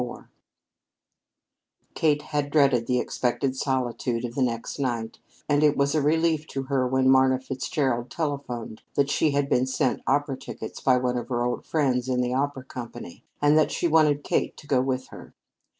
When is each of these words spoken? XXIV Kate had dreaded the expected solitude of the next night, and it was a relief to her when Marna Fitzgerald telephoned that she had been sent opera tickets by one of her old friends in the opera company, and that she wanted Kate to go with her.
XXIV 0.01 0.25
Kate 1.93 2.21
had 2.23 2.49
dreaded 2.49 2.87
the 2.87 2.97
expected 2.97 3.55
solitude 3.55 4.25
of 4.25 4.33
the 4.33 4.41
next 4.41 4.79
night, 4.79 5.19
and 5.47 5.61
it 5.61 5.77
was 5.77 5.93
a 5.93 6.01
relief 6.01 6.47
to 6.47 6.63
her 6.63 6.87
when 6.87 7.07
Marna 7.07 7.37
Fitzgerald 7.39 8.09
telephoned 8.09 8.81
that 8.95 9.11
she 9.11 9.29
had 9.29 9.47
been 9.47 9.67
sent 9.67 10.01
opera 10.07 10.37
tickets 10.37 10.81
by 10.81 10.97
one 10.97 11.17
of 11.19 11.29
her 11.29 11.45
old 11.45 11.67
friends 11.67 12.09
in 12.09 12.21
the 12.21 12.33
opera 12.33 12.63
company, 12.63 13.23
and 13.43 13.55
that 13.59 13.69
she 13.71 13.87
wanted 13.87 14.23
Kate 14.23 14.57
to 14.57 14.65
go 14.65 14.81
with 14.81 15.09
her. 15.09 15.35